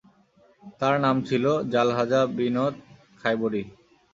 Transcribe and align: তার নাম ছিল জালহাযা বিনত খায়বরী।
তার 0.79 0.95
নাম 0.99 1.15
ছিল 1.27 1.45
জালহাযা 1.73 2.21
বিনত 2.37 2.75
খায়বরী। 3.19 3.63